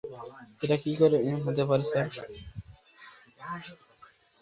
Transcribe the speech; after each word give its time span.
এটা 0.61 0.75
কী 0.83 0.91
করে 0.95 1.17
হতে 1.45 1.63
পারে, 1.69 1.83
স্যার? 1.83 2.07